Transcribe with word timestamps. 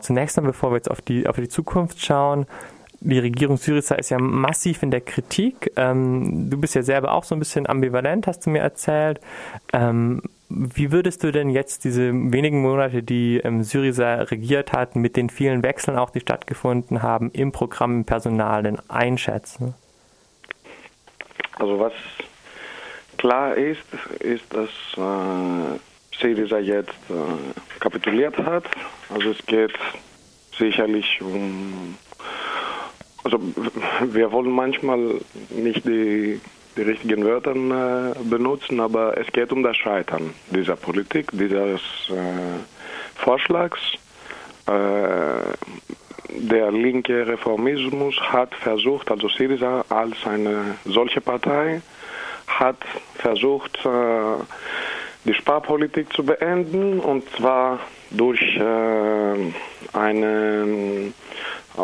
Zunächst 0.00 0.38
einmal, 0.38 0.52
bevor 0.52 0.70
wir 0.70 0.76
jetzt 0.76 0.90
auf 0.90 1.00
die, 1.00 1.26
auf 1.26 1.36
die 1.36 1.48
Zukunft 1.48 2.04
schauen, 2.04 2.46
die 3.00 3.18
Regierung 3.18 3.56
Syriza 3.56 3.94
ist 3.96 4.10
ja 4.10 4.18
massiv 4.18 4.82
in 4.82 4.90
der 4.90 5.00
Kritik. 5.00 5.72
Ähm, 5.76 6.48
du 6.50 6.58
bist 6.58 6.74
ja 6.74 6.82
selber 6.82 7.12
auch 7.12 7.24
so 7.24 7.34
ein 7.34 7.38
bisschen 7.38 7.66
ambivalent, 7.68 8.26
hast 8.26 8.46
du 8.46 8.50
mir 8.50 8.60
erzählt. 8.60 9.20
Ähm, 9.72 10.22
wie 10.48 10.92
würdest 10.92 11.24
du 11.24 11.32
denn 11.32 11.50
jetzt 11.50 11.84
diese 11.84 12.12
wenigen 12.12 12.62
Monate, 12.62 13.02
die 13.02 13.38
ähm, 13.38 13.62
Syriza 13.62 14.22
regiert 14.22 14.72
hat, 14.72 14.96
mit 14.96 15.16
den 15.16 15.28
vielen 15.28 15.62
Wechseln 15.62 15.98
auch, 15.98 16.10
die 16.10 16.20
stattgefunden 16.20 17.02
haben, 17.02 17.30
im 17.32 17.52
Programm, 17.52 17.98
im 17.98 18.04
Personal 18.04 18.62
denn 18.62 18.78
einschätzen? 18.88 19.74
Also 21.58 21.78
was 21.78 21.92
klar 23.18 23.56
ist, 23.56 23.82
ist, 24.20 24.44
dass 24.52 24.70
äh, 24.96 25.78
Syriza 26.20 26.58
jetzt 26.58 26.90
äh, 27.08 27.80
kapituliert 27.80 28.36
hat. 28.38 28.64
Also 29.08 29.30
es 29.30 29.46
geht 29.46 29.74
sicherlich 30.58 31.20
um 31.20 31.96
also 33.26 33.40
wir 34.04 34.30
wollen 34.30 34.52
manchmal 34.52 35.20
nicht 35.50 35.84
die, 35.84 36.40
die 36.76 36.82
richtigen 36.82 37.24
Wörter 37.24 37.56
äh, 37.56 38.14
benutzen, 38.22 38.78
aber 38.78 39.18
es 39.18 39.26
geht 39.32 39.50
um 39.50 39.64
das 39.64 39.76
Scheitern 39.76 40.32
dieser 40.50 40.76
Politik, 40.76 41.30
dieses 41.32 41.80
äh, 42.08 42.60
Vorschlags. 43.16 43.80
Äh, 44.68 44.70
der 46.38 46.70
linke 46.70 47.26
Reformismus 47.26 48.14
hat 48.20 48.54
versucht, 48.54 49.10
also 49.10 49.28
Syriza 49.28 49.84
als 49.88 50.16
eine 50.24 50.76
solche 50.84 51.20
Partei, 51.20 51.82
hat 52.46 52.78
versucht, 53.16 53.76
äh, 53.84 54.44
die 55.26 55.34
Sparpolitik 55.34 56.12
zu 56.12 56.24
beenden 56.24 57.00
und 57.00 57.28
zwar 57.30 57.80
durch 58.10 58.40
äh, 58.56 59.52
eine 59.92 61.12
äh, 61.76 61.80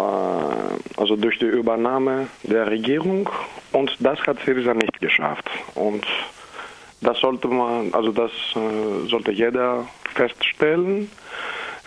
also 0.96 1.16
durch 1.16 1.38
die 1.38 1.46
Übernahme 1.46 2.28
der 2.44 2.70
Regierung 2.70 3.28
und 3.72 3.96
das 4.00 4.20
hat 4.26 4.38
Syriza 4.44 4.74
nicht 4.74 5.00
geschafft. 5.00 5.48
Und 5.74 6.06
das 7.00 7.18
sollte 7.18 7.48
man, 7.48 7.92
also 7.92 8.12
das 8.12 8.30
äh, 8.54 9.08
sollte 9.08 9.32
jeder 9.32 9.86
feststellen. 10.14 11.10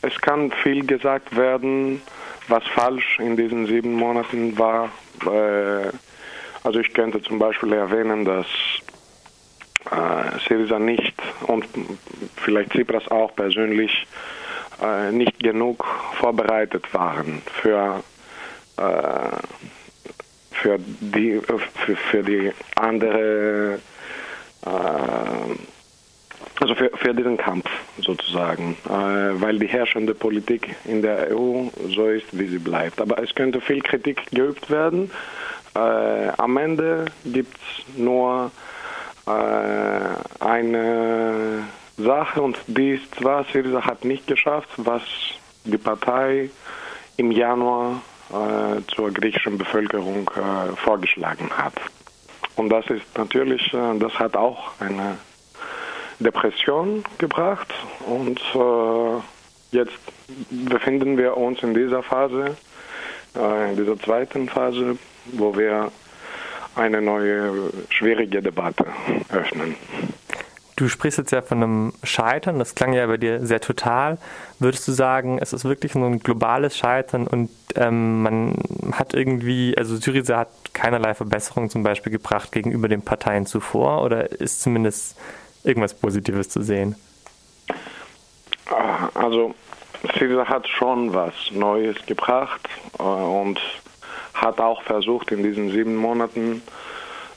Es 0.02 0.20
kann 0.20 0.52
viel 0.52 0.86
gesagt 0.86 1.36
werden, 1.36 2.02
was 2.48 2.64
falsch 2.76 3.20
in 3.20 3.38
diesen 3.38 3.66
sieben 3.66 3.94
Monaten 3.94 4.58
war. 4.58 4.90
Äh, 5.26 5.92
also 6.64 6.80
ich 6.80 6.94
könnte 6.94 7.22
zum 7.22 7.40
Beispiel 7.40 7.74
erwähnen, 7.74 8.26
dass 8.26 8.48
Syriza 10.48 10.80
nicht 10.80 11.16
und 11.48 11.66
vielleicht 12.38 12.72
Tsipras 12.72 13.08
auch 13.10 13.36
persönlich 13.36 14.08
äh, 14.82 15.12
nicht 15.12 15.40
genug 15.40 15.86
vorbereitet 16.20 16.94
waren 16.94 17.42
für, 17.62 18.04
äh, 18.78 18.82
für, 20.52 20.78
die, 20.80 21.40
für, 21.40 21.96
für 21.96 22.24
die 22.24 22.52
andere, 22.76 23.80
äh, 24.66 24.70
also 26.60 26.76
für, 26.76 26.90
für 26.96 27.14
diesen 27.14 27.38
Kampf 27.38 27.70
sozusagen, 28.00 28.78
äh, 28.86 28.90
weil 28.90 29.60
die 29.60 29.68
herrschende 29.68 30.14
Politik 30.14 30.76
in 30.86 31.02
der 31.02 31.36
EU 31.36 31.68
so 31.96 32.10
ist, 32.10 32.38
wie 32.38 32.48
sie 32.48 32.60
bleibt. 32.60 33.00
Aber 33.00 33.22
es 33.22 33.34
könnte 33.34 33.62
viel 33.62 33.82
Kritik 33.82 34.26
geübt 34.32 34.70
werden. 34.70 35.12
Äh, 35.76 35.80
am 36.38 36.58
Ende 36.58 37.06
gibt 37.26 37.56
es 37.56 37.98
nur 37.98 38.48
äh, 38.48 38.75
eine 39.26 40.18
Sache 41.98 42.42
und 42.42 42.58
dies 42.68 43.00
zwar 43.12 43.46
Syriza 43.46 43.86
hat 43.86 44.06
nicht 44.06 44.28
geschafft, 44.28 44.70
was 44.78 45.02
die 45.64 45.78
Partei 45.78 46.50
im 47.18 47.32
Januar 47.32 48.02
äh, 48.30 48.82
zur 48.94 49.12
griechischen 49.12 49.58
Bevölkerung 49.58 50.30
äh, 50.36 50.76
vorgeschlagen 50.76 51.50
hat. 51.52 51.74
Und 52.56 52.70
das 52.70 52.86
ist 52.88 53.06
natürlich, 53.18 53.74
äh, 53.74 53.98
das 54.00 54.18
hat 54.20 54.36
auch 54.36 54.72
eine 54.80 55.18
Depression 56.20 57.04
gebracht 57.18 57.74
und 58.08 58.40
äh, 58.56 59.22
jetzt 59.72 59.98
befinden 60.50 61.18
wir 61.18 61.36
uns 61.36 61.62
in 61.64 61.74
dieser 61.74 62.04
Phase, 62.04 62.56
äh, 63.36 63.72
in 63.72 63.78
dieser 63.78 64.00
zweiten 64.00 64.48
Phase, 64.48 64.98
wo 65.34 65.58
wir 65.58 65.92
eine 66.76 67.02
neue 67.02 67.72
schwierige 67.90 68.42
Debatte 68.42 68.86
öffnen. 69.30 69.76
Du 70.78 70.90
sprichst 70.90 71.18
jetzt 71.18 71.32
ja 71.32 71.42
von 71.42 71.64
einem 71.64 71.94
Scheitern, 72.04 72.60
das 72.60 72.76
klang 72.76 72.92
ja 72.92 73.08
bei 73.08 73.16
dir 73.16 73.46
sehr 73.46 73.62
total. 73.62 74.18
Würdest 74.60 74.86
du 74.90 74.92
sagen, 74.92 75.40
es 75.42 75.54
ist 75.54 75.64
wirklich 75.64 75.94
so 75.94 76.04
ein 76.04 76.20
globales 76.20 76.78
Scheitern 76.78 77.28
und 77.28 77.50
ähm, 77.76 78.24
man 78.24 78.58
hat 78.92 79.14
irgendwie, 79.14 79.74
also 79.78 79.96
Syriza 79.96 80.40
hat 80.40 80.50
keinerlei 80.74 81.14
Verbesserung 81.14 81.70
zum 81.70 81.84
Beispiel 81.84 82.12
gebracht 82.12 82.52
gegenüber 82.52 82.90
den 82.90 83.04
Parteien 83.04 83.46
zuvor 83.46 84.04
oder 84.04 84.30
ist 84.32 84.62
zumindest 84.62 85.18
irgendwas 85.64 85.94
Positives 85.94 86.50
zu 86.50 86.62
sehen? 86.62 86.96
Ah, 88.70 89.10
also 89.14 89.56
Syriza 90.20 90.46
hat 90.46 90.68
schon 90.68 91.14
was 91.14 91.34
Neues 91.52 91.96
gebracht 92.06 92.68
äh, 93.00 93.04
und 93.04 93.62
hat 94.36 94.60
auch 94.60 94.84
versucht 94.84 95.32
in 95.32 95.44
diesen 95.44 95.72
sieben 95.72 95.96
Monaten 95.96 96.62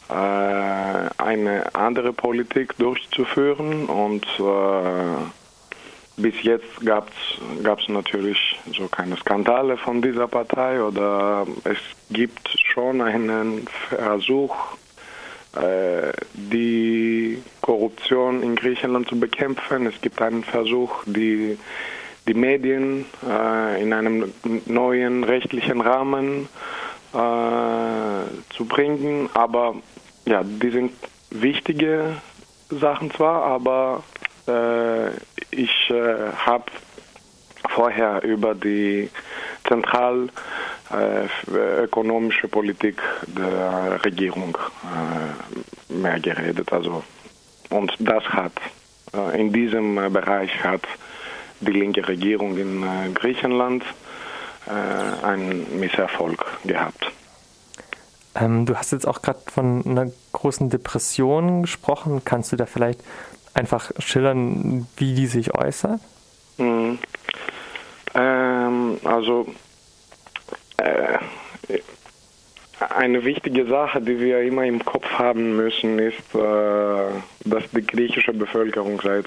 äh, 0.09 0.13
eine 0.13 1.75
andere 1.75 2.13
Politik 2.13 2.77
durchzuführen 2.79 3.87
und 3.87 4.27
äh, 4.39 5.23
bis 6.19 6.43
jetzt 6.43 6.85
gab 6.85 7.09
es 7.09 7.89
natürlich 7.89 8.59
so 8.77 8.89
keine 8.89 9.17
Skandale 9.17 9.77
von 9.77 10.03
dieser 10.03 10.27
Partei 10.27 10.83
oder 10.83 11.47
es 11.65 11.79
gibt 12.11 12.49
schon 12.73 13.01
einen 13.01 13.69
Versuch, 13.89 14.55
äh, 15.55 16.13
die 16.35 17.41
Korruption 17.61 18.43
in 18.43 18.57
Griechenland 18.57 19.09
zu 19.09 19.19
bekämpfen. 19.19 19.87
Es 19.87 20.01
gibt 20.01 20.21
einen 20.21 20.43
Versuch, 20.43 21.05
die, 21.07 21.57
die 22.27 22.35
Medien 22.35 23.07
äh, 23.25 23.81
in 23.81 23.93
einem 23.93 24.33
neuen 24.67 25.23
rechtlichen 25.23 25.81
Rahmen 25.81 26.49
äh, 27.13 28.55
zu 28.55 28.65
bringen, 28.65 29.29
aber 29.35 29.75
ja, 30.27 30.43
die 30.45 30.71
sind 30.71 30.93
wichtige 31.31 32.17
Sachen 32.71 33.11
zwar, 33.11 33.43
aber 33.45 34.05
äh, 34.47 35.11
ich 35.51 35.91
äh, 35.91 36.33
habe 36.37 36.67
vorher 37.69 38.23
über 38.25 38.55
die 38.55 39.11
zentralökonomische 39.67 42.47
äh, 42.47 42.51
Politik 42.51 43.03
der 43.27 43.99
Regierung 44.05 44.59
äh, 44.59 45.93
mehr 45.93 46.21
geredet. 46.21 46.73
Also, 46.73 47.03
und 47.71 47.93
das 47.99 48.23
hat 48.25 48.53
äh, 49.15 49.41
in 49.41 49.53
diesem 49.53 49.97
Bereich 50.13 50.65
hat 50.65 50.83
die 51.61 51.73
linke 51.73 52.07
Regierung 52.07 52.57
in 52.57 52.87
Griechenland 53.15 53.83
einen 55.23 55.81
Misserfolg 55.81 56.45
gehabt. 56.65 57.13
Ähm, 58.35 58.67
du 58.67 58.77
hast 58.77 58.93
jetzt 58.93 59.07
auch 59.07 59.23
gerade 59.23 59.41
von 59.47 59.85
einer 59.87 60.11
großen 60.33 60.71
Depression 60.71 61.63
gesprochen. 61.63 62.23
Kannst 62.25 62.53
du 62.53 62.57
da 62.57 62.67
vielleicht 62.67 63.01
einfach 63.55 63.91
schildern, 63.99 64.87
wie 64.97 65.15
die 65.15 65.27
sich 65.27 65.55
äußert? 65.55 66.01
Mhm. 66.59 66.99
Ähm, 68.15 68.99
also 69.05 69.47
äh, 70.79 71.19
eine 72.79 73.25
wichtige 73.25 73.67
Sache, 73.67 74.01
die 74.01 74.21
wir 74.21 74.43
immer 74.43 74.65
im 74.65 74.85
Kopf 74.85 75.07
haben 75.19 75.57
müssen, 75.57 75.99
ist, 75.99 76.35
äh, 76.35 77.09
dass 77.45 77.65
die 77.73 77.87
griechische 77.87 78.33
Bevölkerung 78.33 79.01
seit 79.03 79.27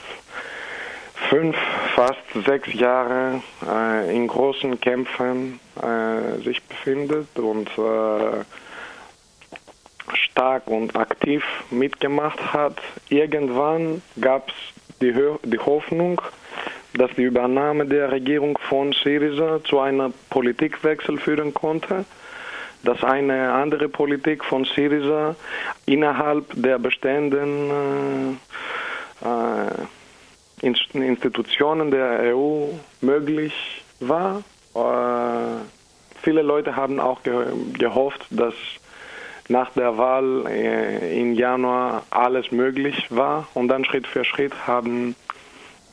fünf, 1.30 1.56
fast 2.02 2.46
sechs 2.48 2.74
Jahren 2.74 3.44
äh, 3.64 4.16
in 4.16 4.26
großen 4.28 4.80
Kämpfen 4.82 5.60
äh, 5.80 6.42
sich 6.44 6.60
befindet 6.64 7.28
und 7.38 7.70
äh, 7.78 8.44
stark 10.16 10.66
und 10.66 10.96
aktiv 10.96 11.44
mitgemacht 11.70 12.54
hat. 12.54 12.82
Irgendwann 13.10 14.02
gab 14.20 14.50
es 14.50 14.56
die, 15.00 15.14
die 15.44 15.60
Hoffnung, 15.60 16.20
dass 16.96 17.12
die 17.18 17.24
Übernahme 17.24 17.86
der 17.86 18.12
Regierung 18.12 18.58
von 18.58 18.94
Syriza 18.94 19.64
zu 19.64 19.80
einem 19.80 20.12
Politikwechsel 20.32 21.20
führen 21.20 21.54
konnte, 21.54 22.06
dass 22.84 23.04
eine 23.04 23.54
andere 23.54 23.90
Politik 23.90 24.44
von 24.44 24.66
Syriza 24.66 25.36
innerhalb 25.86 26.46
der 26.56 26.80
bestehenden 26.80 27.70
äh, 27.70 28.36
Institutionen 30.62 31.92
der 31.92 32.36
EU 32.36 32.68
möglich 33.02 33.84
war. 34.00 34.44
Äh, 34.76 35.64
viele 36.22 36.42
Leute 36.42 36.76
haben 36.76 37.00
auch 37.00 37.24
ge 37.24 37.46
gehofft, 37.78 38.26
dass 38.30 38.54
nach 39.48 39.72
der 39.74 39.98
Wahl 39.98 40.46
äh, 40.48 41.20
im 41.20 41.34
Januar 41.34 42.04
alles 42.10 42.52
möglich 42.52 43.08
war 43.10 43.48
und 43.54 43.68
dann 43.68 43.86
Schritt 43.86 44.08
für 44.08 44.24
Schritt 44.24 44.68
haben 44.68 45.16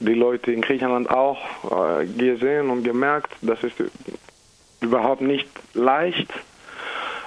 die 0.00 0.14
Leute 0.14 0.52
in 0.52 0.60
Griechenland 0.60 1.10
auch 1.10 2.00
äh, 2.00 2.06
gesehen 2.06 2.70
und 2.70 2.84
gemerkt, 2.84 3.32
das 3.42 3.64
ist 3.64 3.74
überhaupt 4.80 5.22
nicht 5.22 5.48
leicht. 5.74 6.32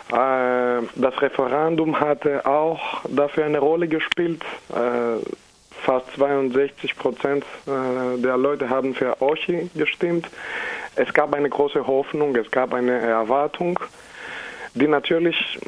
Das 0.10 1.22
Referendum 1.22 2.02
hatte 2.02 2.46
auch 2.46 3.06
dafür 3.08 3.46
eine 3.46 3.60
Rolle 3.60 3.88
gespielt. 3.88 4.44
Fast 5.84 6.12
62 6.16 6.96
Prozent 6.96 7.44
äh, 7.66 8.22
der 8.22 8.38
Leute 8.38 8.70
haben 8.70 8.94
für 8.94 9.22
Ochi 9.22 9.70
gestimmt. 9.76 10.28
Es 10.96 11.14
gab 11.14 11.34
eine 11.34 11.50
große 11.50 11.88
Hoffnung, 11.88 12.36
es 12.36 12.52
gab 12.52 12.74
eine 12.74 13.00
Erwartung, 13.00 13.80
die 14.76 14.88
natürlich 14.88 15.60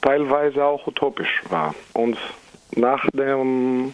teilweise 0.00 0.64
auch 0.64 0.86
utopisch 0.86 1.42
war. 1.50 1.74
Und 1.92 2.16
nach 2.74 3.06
dem 3.12 3.92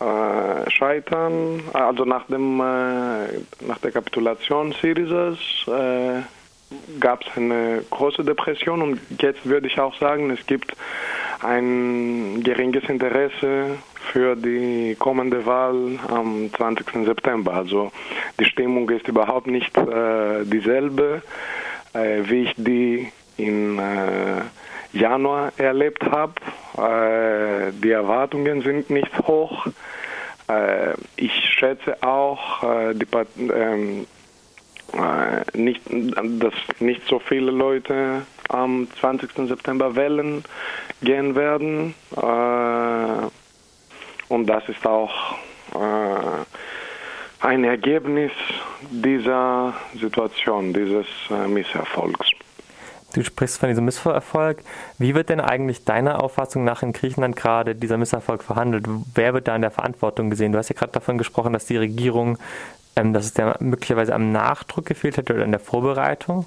äh, 0.00 0.70
Scheitern, 0.70 1.62
also 1.72 2.04
nach, 2.04 2.26
dem, 2.26 2.60
äh, 2.60 3.64
nach 3.66 3.78
der 3.82 3.92
Kapitulation 3.92 4.72
Syrizas, 4.72 5.38
gab 7.00 7.22
es 7.22 7.36
eine 7.36 7.82
große 7.90 8.24
Depression 8.24 8.82
und 8.82 9.00
jetzt 9.20 9.44
würde 9.44 9.66
ich 9.66 9.78
auch 9.80 9.94
sagen, 9.98 10.30
es 10.30 10.46
gibt 10.46 10.76
ein 11.42 12.42
geringes 12.42 12.84
Interesse 12.88 13.78
für 14.12 14.36
die 14.36 14.96
kommende 14.98 15.44
Wahl 15.46 15.98
am 16.08 16.50
20. 16.52 17.06
September. 17.06 17.54
Also 17.54 17.92
die 18.38 18.44
Stimmung 18.44 18.88
ist 18.90 19.08
überhaupt 19.08 19.46
nicht 19.46 19.76
äh, 19.76 20.44
dieselbe, 20.44 21.22
äh, 21.92 22.22
wie 22.24 22.42
ich 22.44 22.54
die 22.56 23.12
in 23.36 23.78
äh, 23.78 24.42
Januar 24.92 25.52
erlebt 25.56 26.02
habe. 26.10 26.34
Äh, 26.76 27.72
die 27.72 27.90
Erwartungen 27.90 28.62
sind 28.62 28.90
nicht 28.90 29.18
hoch. 29.26 29.66
Äh, 30.48 30.94
ich 31.16 31.32
schätze 31.32 32.02
auch, 32.02 32.62
äh, 32.62 32.94
die, 32.94 33.06
ähm, 33.52 34.06
nicht, 35.54 35.82
dass 35.86 36.54
nicht 36.80 37.06
so 37.06 37.20
viele 37.20 37.52
Leute 37.52 38.22
am 38.52 38.88
20. 39.00 39.48
September 39.48 39.96
wählen 39.96 40.44
gehen 41.02 41.34
werden. 41.34 41.94
und 44.28 44.46
das 44.46 44.68
ist 44.68 44.86
auch 44.86 45.36
ein 47.40 47.64
Ergebnis 47.64 48.32
dieser 48.90 49.74
Situation, 49.94 50.72
dieses 50.72 51.06
Misserfolgs. 51.48 52.30
Du 53.12 53.24
sprichst 53.24 53.58
von 53.58 53.68
diesem 53.68 53.86
Misserfolg. 53.86 54.62
Wie 54.98 55.14
wird 55.14 55.30
denn 55.30 55.40
eigentlich 55.40 55.84
deiner 55.84 56.22
Auffassung 56.22 56.62
nach 56.62 56.82
in 56.82 56.92
Griechenland 56.92 57.34
gerade 57.34 57.74
dieser 57.74 57.96
Misserfolg 57.96 58.44
verhandelt? 58.44 58.86
Wer 59.14 59.34
wird 59.34 59.48
da 59.48 59.56
in 59.56 59.62
der 59.62 59.72
Verantwortung 59.72 60.30
gesehen? 60.30 60.52
Du 60.52 60.58
hast 60.58 60.68
ja 60.68 60.76
gerade 60.76 60.92
davon 60.92 61.18
gesprochen, 61.18 61.52
dass 61.52 61.66
die 61.66 61.76
Regierung, 61.76 62.38
ähm, 62.94 63.12
dass 63.12 63.24
es 63.24 63.34
der 63.34 63.56
möglicherweise 63.58 64.14
am 64.14 64.30
Nachdruck 64.30 64.86
gefehlt 64.86 65.16
hätte 65.16 65.34
oder 65.34 65.44
in 65.44 65.50
der 65.50 65.60
Vorbereitung. 65.60 66.46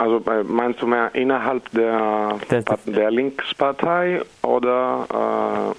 Also 0.00 0.22
meinst 0.44 0.80
du 0.80 0.86
mehr 0.86 1.14
innerhalb 1.14 1.70
der, 1.72 2.38
der, 2.50 2.62
der 2.86 3.10
Linkspartei 3.10 4.22
oder 4.40 5.74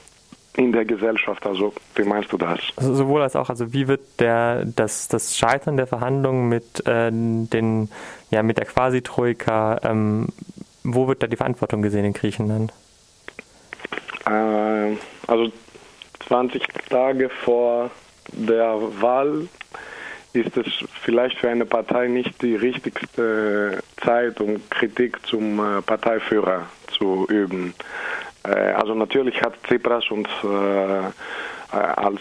äh, 0.55 0.61
in 0.61 0.71
der 0.71 0.85
Gesellschaft. 0.85 1.43
Also 1.47 1.73
wie 1.95 2.03
meinst 2.03 2.31
du 2.31 2.37
das? 2.37 2.59
Also 2.75 2.93
sowohl 2.93 3.23
als 3.23 3.35
auch, 3.35 3.49
also 3.49 3.73
wie 3.73 3.87
wird 3.87 4.19
der 4.19 4.65
das, 4.65 5.07
das 5.07 5.35
Scheitern 5.35 5.75
der 5.75 5.87
Verhandlungen 5.87 6.49
mit 6.49 6.85
äh, 6.85 7.09
den 7.11 7.89
ja 8.29 8.43
mit 8.43 8.59
der 8.59 8.65
Quasi-Troika, 8.65 9.79
ähm, 9.85 10.27
wo 10.83 11.07
wird 11.07 11.23
da 11.23 11.27
die 11.27 11.37
Verantwortung 11.37 11.81
gesehen 11.81 12.05
in 12.05 12.13
Griechenland? 12.13 12.71
Äh, 14.27 14.97
also 15.25 15.51
20 16.27 16.67
Tage 16.89 17.29
vor 17.43 17.89
der 18.33 18.77
Wahl 19.01 19.47
ist 20.33 20.55
es 20.57 20.67
vielleicht 21.01 21.37
für 21.37 21.49
eine 21.49 21.65
Partei 21.65 22.07
nicht 22.07 22.41
die 22.41 22.55
richtigste 22.55 23.83
Zeit, 24.03 24.39
um 24.39 24.61
Kritik 24.69 25.25
zum 25.25 25.59
äh, 25.59 25.81
Parteiführer 25.81 26.67
zu 26.87 27.25
üben. 27.29 27.73
Äh, 28.43 28.49
also 28.71 28.95
natürlich 28.95 29.41
hat 29.41 29.53
Tsipras 29.63 30.09
uns 30.09 30.29
äh, 30.43 31.77
als 31.77 32.19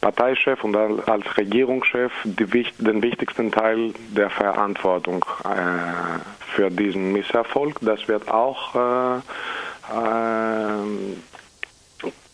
Parteichef 0.00 0.62
und 0.62 0.76
als 0.76 1.36
Regierungschef 1.36 2.12
den 2.22 3.02
wichtigsten 3.02 3.50
Teil 3.50 3.92
der 4.10 4.30
Verantwortung 4.30 5.24
für 6.54 6.70
diesen 6.70 7.12
Misserfolg. 7.12 7.78
Das 7.80 8.06
wird 8.06 8.30
auch 8.30 9.20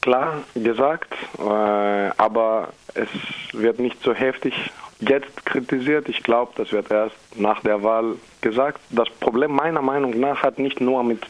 klar 0.03 0.43
gesagt, 0.55 1.15
aber 1.39 2.69
es 2.95 3.09
wird 3.53 3.79
nicht 3.79 4.03
so 4.03 4.13
heftig 4.13 4.55
jetzt 5.01 5.47
kritisiert. 5.47 6.09
Ich 6.09 6.23
glaube, 6.23 6.53
das 6.57 6.73
wird 6.73 6.91
erst 6.91 7.17
nach 7.37 7.61
der 7.63 7.83
Wahl 7.83 8.17
gesagt. 8.41 8.81
Das 8.91 9.09
Problem 9.09 9.53
meiner 9.53 9.83
Meinung 9.83 10.19
nach 10.21 10.43
hat 10.43 10.59
nicht 10.59 10.81
nur 10.81 11.03
mit 11.03 11.25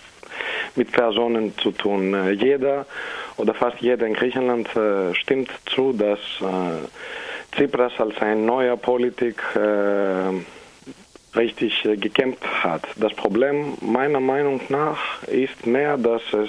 mit 0.76 0.92
Personen 0.92 1.56
zu 1.58 1.70
tun. 1.72 2.14
Äh, 2.14 2.30
jeder 2.32 2.86
oder 3.36 3.54
fast 3.54 3.80
jeder 3.80 4.06
in 4.06 4.14
Griechenland 4.14 4.74
äh, 4.76 5.14
stimmt 5.14 5.50
zu, 5.66 5.92
dass 5.92 6.18
äh, 6.40 7.54
Tsipras 7.54 7.92
als 7.98 8.18
ein 8.20 8.46
neuer 8.46 8.76
Politik 8.76 9.42
richtig 11.36 11.82
gekämpft 11.82 12.42
hat. 12.62 12.86
Das 12.96 13.12
Problem 13.12 13.76
meiner 13.82 14.20
Meinung 14.20 14.60
nach 14.70 15.22
ist 15.24 15.66
mehr, 15.66 15.98
dass 15.98 16.22
es 16.32 16.48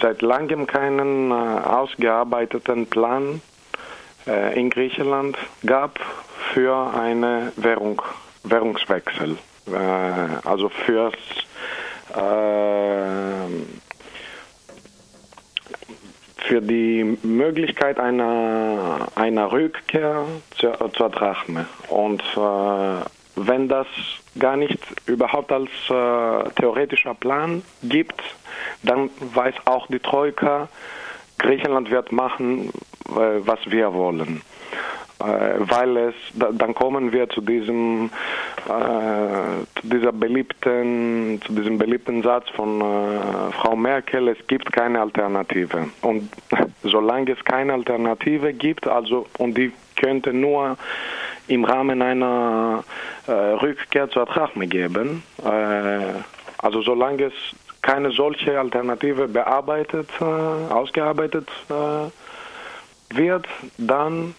seit 0.00 0.22
langem 0.22 0.66
keinen 0.66 1.32
ausgearbeiteten 1.32 2.86
Plan 2.86 3.40
in 4.54 4.70
Griechenland 4.70 5.36
gab 5.64 6.00
für 6.52 6.92
eine 6.94 7.52
Währung, 7.56 8.02
Währungswechsel. 8.42 9.38
also 10.44 10.68
fürs 10.68 11.14
ähm, 12.16 13.66
für 16.46 16.62
die 16.62 17.18
Möglichkeit 17.22 17.98
einer, 17.98 19.08
einer 19.16 19.50
Rückkehr 19.50 20.24
zur, 20.56 20.92
zur 20.92 21.10
Drachme. 21.10 21.66
Und 21.88 22.22
äh, 22.36 23.00
wenn 23.36 23.68
das 23.68 23.86
gar 24.38 24.56
nicht 24.56 24.78
überhaupt 25.06 25.52
als 25.52 25.70
äh, 25.88 26.50
theoretischer 26.56 27.14
Plan 27.14 27.62
gibt, 27.82 28.22
dann 28.82 29.10
weiß 29.34 29.54
auch 29.66 29.86
die 29.88 29.98
Troika, 29.98 30.68
Griechenland 31.38 31.90
wird 31.90 32.12
machen, 32.12 32.70
äh, 33.10 33.40
was 33.44 33.58
wir 33.66 33.92
wollen. 33.92 34.42
Äh, 35.18 35.24
weil 35.60 35.96
es, 35.96 36.14
dann 36.34 36.74
kommen 36.74 37.10
wir 37.10 37.28
zu 37.30 37.40
diesem, 37.40 38.10
äh, 38.66 39.80
zu 39.80 39.88
dieser 39.88 40.12
beliebten, 40.12 41.40
zu 41.46 41.54
diesem 41.54 41.78
beliebten 41.78 42.22
Satz 42.22 42.50
von 42.50 42.82
äh, 42.82 43.52
Frau 43.52 43.76
Merkel, 43.76 44.28
es 44.28 44.46
gibt 44.46 44.70
keine 44.72 45.00
Alternative. 45.00 45.88
Und 46.02 46.28
solange 46.82 47.32
es 47.32 47.42
keine 47.44 47.72
Alternative 47.72 48.52
gibt, 48.52 48.86
also, 48.86 49.26
und 49.38 49.56
die 49.56 49.72
könnte 49.96 50.34
nur 50.34 50.76
im 51.48 51.64
Rahmen 51.64 52.02
einer 52.02 52.84
äh, 53.26 53.32
Rückkehr 53.32 54.10
zur 54.10 54.26
Drachme 54.26 54.66
geben, 54.66 55.22
äh, 55.44 56.22
also 56.58 56.82
solange 56.82 57.24
es 57.24 57.34
keine 57.82 58.10
solche 58.10 58.58
Alternative 58.58 59.28
bearbeitet, 59.28 60.08
äh, 60.20 60.24
ausgearbeitet 60.24 61.48
wird, 63.10 63.46
dann 63.78 64.34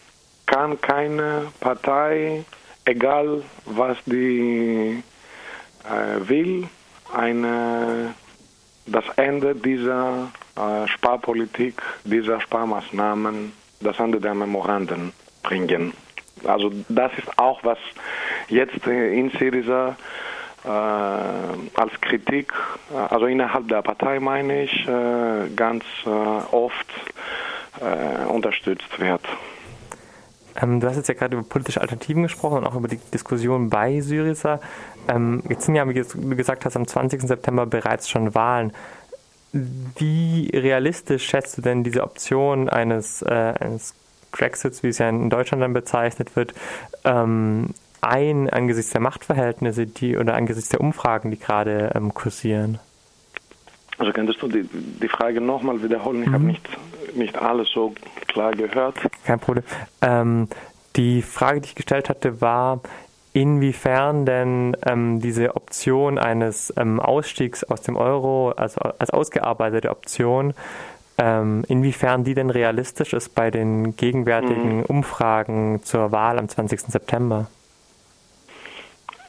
kann 0.48 0.80
keine 0.82 1.52
Partei, 1.60 2.44
egal 2.86 3.44
was 3.66 3.98
die 4.06 5.04
äh, 5.84 6.28
will, 6.28 6.68
eine, 7.14 8.14
das 8.86 9.06
Ende 9.18 9.56
dieser 9.56 10.32
äh, 10.56 10.88
Sparpolitik, 10.88 11.82
dieser 12.04 12.42
Sparmaßnahmen, 12.42 13.54
das 13.82 14.00
Ende 14.00 14.20
der 14.20 14.34
Memoranden 14.34 15.14
bringen. 15.44 15.94
Also 16.46 16.72
das 16.90 17.12
ist 17.18 17.38
auch, 17.38 17.64
was 17.64 17.78
jetzt 18.50 18.86
in 18.86 19.30
Syriza 19.32 19.96
äh, 20.64 20.70
als 20.70 22.02
Kritik, 22.02 22.54
äh, 22.94 22.98
also 22.98 23.26
innerhalb 23.26 23.68
der 23.68 23.82
Partei 23.82 24.20
meine 24.20 24.64
ich, 24.64 24.88
äh, 24.88 25.50
ganz 25.56 25.84
äh, 26.06 26.10
oft 26.10 26.88
unterstützt 28.28 29.00
wird. 29.00 29.22
Ähm, 30.60 30.80
du 30.80 30.88
hast 30.88 30.96
jetzt 30.96 31.10
ja 31.10 31.14
gerade 31.14 31.38
über 31.38 31.48
politische 31.48 31.80
Alternativen 31.80 32.24
gesprochen 32.24 32.58
und 32.58 32.66
auch 32.66 32.74
über 32.74 32.88
die 32.88 32.98
Diskussion 33.14 33.70
bei 33.70 34.02
Syriza. 34.02 34.60
Ähm, 35.08 35.44
jetzt 35.48 35.66
sind 35.66 35.76
ja, 35.76 35.88
wie 35.88 35.94
du 35.94 36.36
gesagt 36.36 36.66
hast, 36.66 36.76
am 36.76 36.88
20. 36.88 37.22
September 37.22 37.68
bereits 37.68 38.10
schon 38.10 38.34
Wahlen. 38.34 38.74
Wie 39.54 40.50
realistisch 40.54 41.26
schätzt 41.26 41.60
du 41.60 41.62
denn 41.62 41.84
diese 41.84 42.02
Option 42.02 42.68
eines, 42.68 43.22
äh, 43.22 43.54
eines 43.60 43.94
Brexits, 44.32 44.84
wie 44.84 44.90
es 44.90 44.98
ja 44.98 45.10
in 45.10 45.30
Deutschland 45.30 45.64
dann 45.64 45.74
bezeichnet 45.74 46.36
wird, 46.36 46.54
ähm, 47.04 47.74
ein 48.02 48.50
angesichts 48.50 48.92
der 48.92 49.02
Machtverhältnisse, 49.02 49.88
die 49.88 50.18
oder 50.18 50.36
angesichts 50.36 50.70
der 50.70 50.82
Umfragen, 50.82 51.32
die 51.32 51.40
gerade 51.40 51.92
ähm, 51.96 52.14
kursieren? 52.14 52.80
Also 53.98 54.12
könntest 54.14 54.42
du 54.42 54.48
die, 54.48 54.64
die 54.72 55.08
Frage 55.08 55.42
nochmal 55.42 55.82
wiederholen? 55.82 56.22
Ich 56.22 56.30
mhm. 56.30 56.34
habe 56.34 56.44
nicht, 56.44 56.68
nicht 57.16 57.36
alles 57.38 57.70
so 57.74 57.94
klar 58.28 58.52
gehört. 58.52 58.96
Kein 59.26 59.40
Problem. 59.40 59.64
Ähm, 60.02 60.48
die 60.96 61.22
Frage, 61.22 61.62
die 61.62 61.70
ich 61.70 61.76
gestellt 61.76 62.10
hatte, 62.10 62.42
war, 62.42 62.82
inwiefern 63.34 64.26
denn 64.26 64.76
ähm, 64.86 65.20
diese 65.22 65.56
Option 65.56 66.18
eines 66.18 66.74
ähm, 66.78 67.00
Ausstiegs 67.00 67.64
aus 67.64 67.82
dem 67.82 67.96
Euro, 67.96 68.52
also 68.52 68.82
als 68.82 69.12
ausgearbeitete 69.12 69.90
Option, 69.90 70.54
ähm, 71.18 71.64
inwiefern 71.68 72.24
die 72.24 72.34
denn 72.34 72.50
realistisch 72.50 73.14
ist 73.14 73.34
bei 73.34 73.52
den 73.52 73.96
gegenwärtigen 73.96 74.78
mhm. 74.78 74.86
Umfragen 74.86 75.82
zur 75.84 76.12
Wahl 76.12 76.38
am 76.38 76.48
20. 76.48 76.82
September? 76.82 77.48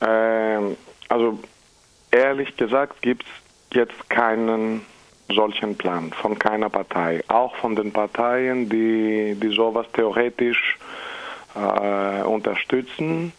Ähm, 0.01 0.77
also 1.09 1.39
ehrlich 2.11 2.57
gesagt 2.57 3.03
gibt 3.03 3.25
es 3.25 3.77
jetzt 3.77 4.11
keinen 4.11 4.83
solchen 5.31 5.77
Plan 5.77 6.13
von 6.13 6.39
keiner 6.39 6.71
Partei, 6.71 7.23
auch 7.29 7.55
von 7.57 7.77
den 7.77 7.93
Parteien, 7.93 8.69
die, 8.69 9.37
die 9.41 9.55
sowas 9.55 9.87
theoretisch 9.93 10.79
äh, 11.55 12.23
unterstützen. 12.23 13.33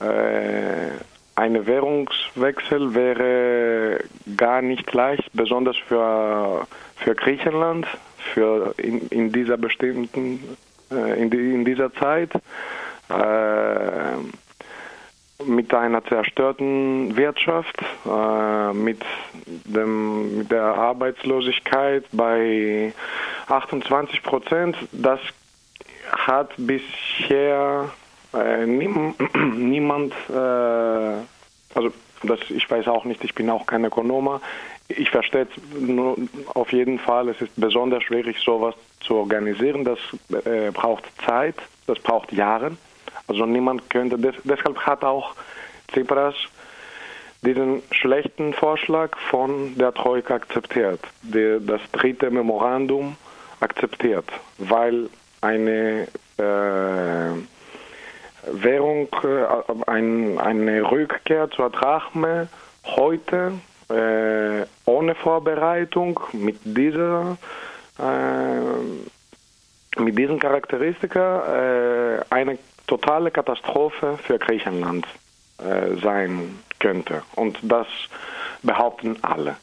Äh, 0.00 0.90
ein 1.36 1.66
Währungswechsel 1.66 2.94
wäre 2.94 4.04
gar 4.36 4.60
nicht 4.60 4.92
leicht, 4.92 5.30
besonders 5.32 5.76
für, 5.76 6.66
für 7.04 7.14
Griechenland, 7.14 7.86
für 8.34 8.74
in, 8.76 9.08
in 9.08 9.32
dieser 9.32 9.56
bestimmten, 9.56 10.56
äh, 10.90 11.20
in, 11.20 11.30
die, 11.30 11.54
in 11.54 11.64
dieser 11.64 11.92
Zeit. 11.94 12.30
Äh, 13.08 14.16
mit 15.46 15.72
einer 15.72 16.04
zerstörten 16.04 17.16
Wirtschaft, 17.16 17.76
äh, 18.06 18.72
mit, 18.72 19.02
dem, 19.64 20.38
mit 20.38 20.50
der 20.50 20.62
Arbeitslosigkeit 20.64 22.04
bei 22.12 22.92
28 23.48 24.22
Prozent, 24.22 24.76
das 24.92 25.20
hat 26.10 26.52
bisher 26.56 27.90
äh, 28.34 28.66
niem, 28.66 29.14
niemand, 29.56 30.12
äh, 30.28 30.34
also 30.34 31.92
das, 32.22 32.40
ich 32.50 32.70
weiß 32.70 32.88
auch 32.88 33.04
nicht, 33.04 33.24
ich 33.24 33.34
bin 33.34 33.48
auch 33.50 33.66
kein 33.66 33.84
Ökonomer. 33.84 34.40
Ich 34.96 35.10
verstehe 35.10 35.46
nur 35.78 36.16
auf 36.54 36.72
jeden 36.72 36.98
Fall, 36.98 37.28
es 37.28 37.40
ist 37.40 37.52
besonders 37.56 38.02
schwierig, 38.02 38.38
sowas 38.38 38.74
zu 39.00 39.16
organisieren. 39.16 39.84
Das 39.84 39.98
äh, 40.44 40.70
braucht 40.70 41.04
Zeit, 41.24 41.56
das 41.86 41.98
braucht 42.00 42.32
Jahre. 42.32 42.76
Also 43.26 43.46
niemand 43.46 43.88
könnte, 43.90 44.18
des, 44.18 44.34
deshalb 44.44 44.78
hat 44.80 45.04
auch 45.04 45.34
Tsipras 45.88 46.34
diesen 47.42 47.82
schlechten 47.90 48.52
Vorschlag 48.52 49.16
von 49.30 49.76
der 49.78 49.94
Troika 49.94 50.34
akzeptiert, 50.34 51.00
der, 51.22 51.60
das 51.60 51.80
dritte 51.92 52.30
Memorandum 52.30 53.16
akzeptiert, 53.60 54.26
weil 54.58 55.08
eine 55.40 56.06
äh, 56.36 57.32
Währung, 58.52 59.08
äh, 59.22 59.46
ein, 59.86 60.38
eine 60.38 60.90
Rückkehr 60.90 61.50
zur 61.50 61.70
Drachme 61.70 62.48
heute 62.84 63.52
äh, 63.90 64.66
ohne 64.84 65.14
Vorbereitung 65.14 66.20
mit 66.32 66.58
dieser 66.64 67.36
äh, 67.98 70.00
mit 70.00 70.16
diesen 70.16 70.38
Charakteristika 70.38 72.18
äh, 72.18 72.24
eine 72.30 72.58
totale 72.86 73.30
Katastrophe 73.30 74.18
für 74.22 74.38
Griechenland 74.38 75.06
äh, 75.58 75.96
sein 76.02 76.58
könnte. 76.78 77.22
Und 77.36 77.58
das 77.62 77.86
behaupten 78.62 79.16
alle. 79.22 79.56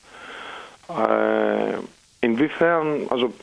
Äh, 0.89 1.77
inwiefern, 2.21 3.07
also 3.09 3.33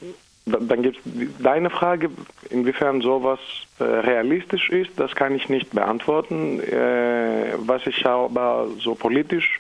dann 0.47 0.83
gibt 0.83 0.99
es 0.99 1.43
deine 1.43 1.71
Frage, 1.71 2.11
inwiefern 2.50 3.00
sowas 3.00 3.38
äh, 3.79 3.85
realistisch 3.85 4.69
ist, 4.69 4.91
das 4.97 5.14
kann 5.14 5.35
ich 5.35 5.49
nicht 5.49 5.71
beantworten. 5.71 6.61
Äh, 6.61 7.55
was 7.57 7.87
ich 7.87 8.05
aber 8.07 8.69
so 8.79 8.95
politisch 8.95 9.59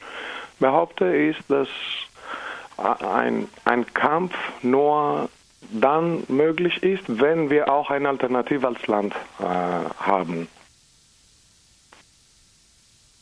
behaupte, 0.58 1.04
ist, 1.04 1.40
dass 1.48 1.68
ein, 2.76 3.48
ein 3.64 3.86
Kampf 3.94 4.34
nur 4.62 5.28
dann 5.72 6.24
möglich 6.28 6.82
ist, 6.82 7.04
wenn 7.06 7.50
wir 7.50 7.72
auch 7.72 7.90
eine 7.90 8.08
Alternative 8.08 8.66
als 8.66 8.86
Land 8.86 9.14
äh, 9.40 9.44
haben. 9.44 10.48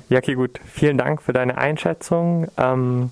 Jackie, 0.09 0.35
gut, 0.35 0.61
vielen 0.65 0.99
Dank 0.99 1.23
für 1.23 1.33
deine 1.33 1.57
Einschätzung. 1.57 2.49
Ähm, 2.59 3.11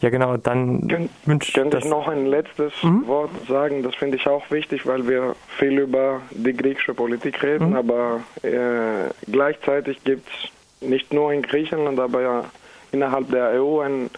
ja, 0.00 0.10
genau, 0.10 0.36
dann 0.36 0.86
Kön 0.86 1.08
wünsche 1.24 1.52
Könnte 1.52 1.78
ich 1.78 1.84
noch 1.84 2.06
ein 2.06 2.26
letztes 2.26 2.72
mhm. 2.82 3.06
Wort 3.06 3.30
sagen? 3.48 3.82
Das 3.82 3.94
finde 3.96 4.16
ich 4.16 4.26
auch 4.28 4.48
wichtig, 4.50 4.86
weil 4.86 5.08
wir 5.08 5.34
viel 5.58 5.78
über 5.78 6.20
die 6.30 6.52
griechische 6.52 6.94
Politik 6.94 7.42
reden, 7.42 7.70
mhm. 7.70 7.76
aber 7.76 8.20
äh, 8.42 9.10
gleichzeitig 9.30 10.04
gibt 10.04 10.28
es 10.28 10.88
nicht 10.88 11.12
nur 11.12 11.32
in 11.32 11.42
Griechenland, 11.42 11.98
aber 11.98 12.20
ja 12.20 12.44
innerhalb 12.92 13.30
der 13.30 13.60
EU 13.60 13.80
ein 13.80 14.10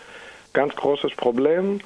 ganz 0.53 0.75
großes 0.77 1.15
Problem. 1.17 1.81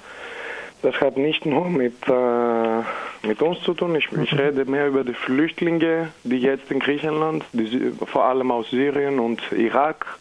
Das 0.82 1.00
hat 1.00 1.16
nicht 1.16 1.46
nur 1.46 1.68
mit, 1.70 1.96
äh, 2.08 3.26
mit 3.26 3.40
uns 3.40 3.60
zu 3.62 3.72
tun. 3.72 3.96
Ich, 3.96 4.10
ich, 4.12 4.32
mhm. 4.32 4.38
rede 4.38 4.64
mehr 4.66 4.88
über 4.88 5.02
die 5.02 5.14
Flüchtlinge, 5.14 6.10
die 6.24 6.38
jetzt 6.38 6.70
in 6.70 6.78
Griechenland, 6.78 7.44
die, 7.52 7.92
vor 8.06 8.24
allem 8.24 8.50
aus 8.50 8.68
Syrien 8.70 9.18
und 9.18 9.40
Irak 9.52 10.18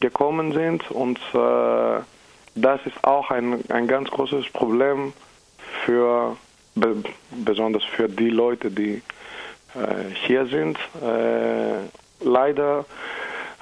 gekommen 0.00 0.52
sind 0.52 0.90
und 0.90 1.18
äh, 1.32 2.00
das 2.56 2.80
ist 2.84 3.02
auch 3.02 3.30
ein, 3.30 3.64
ein 3.70 3.88
ganz 3.88 4.10
großes 4.10 4.48
Problem 4.50 5.12
für 5.84 6.36
be, 6.74 6.96
besonders 7.30 7.84
für 7.84 8.08
die 8.08 8.30
Leute, 8.30 8.70
die 8.70 9.02
äh, 9.74 10.14
hier 10.26 10.46
sind. 10.46 10.78
Äh, 11.02 11.88
leider 12.24 12.84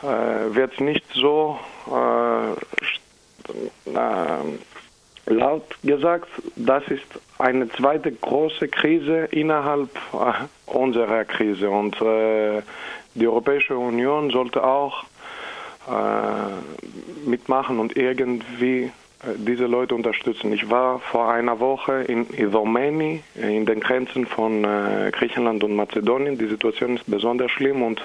äh, 0.03 0.55
wird 0.55 0.81
nicht 0.81 1.05
so 1.15 1.59
laut 5.27 5.65
gesagt, 5.83 6.29
das 6.57 6.83
ist 6.89 7.07
eine 7.39 7.69
zweite 7.71 8.13
große 8.13 8.69
Krise 8.69 9.29
innerhalb 9.31 9.91
äh, 10.13 10.33
unserer 10.67 11.25
Krise 11.25 11.71
und 11.71 12.01
äh, 12.01 12.63
die 13.15 13.27
Europäische 13.27 13.77
Union 13.77 14.31
sollte 14.31 14.65
auch 14.65 15.05
äh, 15.89 17.29
mitmachen 17.29 17.79
und 17.79 17.97
irgendwie 17.97 18.85
äh, 18.85 18.91
diese 19.37 19.67
Leute 19.67 19.95
unterstützen. 19.95 20.53
Ich 20.53 20.71
war 20.71 20.99
vor 21.01 21.31
einer 21.31 21.61
Woche 21.61 22.03
in 22.03 22.27
Idomeni, 22.33 23.23
in 23.35 23.67
den 23.67 23.81
Grenzen 23.81 24.27
von 24.27 24.65
äh, 24.65 25.11
Griechenland 25.13 25.63
und 25.65 25.75
Mazedonien. 25.77 26.39
Die 26.39 26.47
Situation 26.47 26.97
ist 26.97 27.05
besonders 27.07 27.51
schlimm 27.51 27.83
und 27.83 28.01